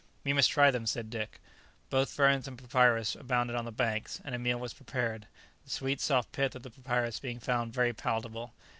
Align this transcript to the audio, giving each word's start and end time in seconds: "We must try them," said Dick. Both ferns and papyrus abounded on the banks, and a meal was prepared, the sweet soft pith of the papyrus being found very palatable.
"We 0.23 0.33
must 0.33 0.49
try 0.49 0.71
them," 0.71 0.87
said 0.87 1.11
Dick. 1.11 1.39
Both 1.91 2.09
ferns 2.11 2.47
and 2.47 2.57
papyrus 2.57 3.13
abounded 3.13 3.55
on 3.55 3.65
the 3.65 3.71
banks, 3.71 4.19
and 4.25 4.33
a 4.33 4.39
meal 4.39 4.57
was 4.59 4.73
prepared, 4.73 5.27
the 5.63 5.69
sweet 5.69 6.01
soft 6.01 6.31
pith 6.31 6.55
of 6.55 6.63
the 6.63 6.71
papyrus 6.71 7.19
being 7.19 7.39
found 7.39 7.71
very 7.71 7.93
palatable. 7.93 8.51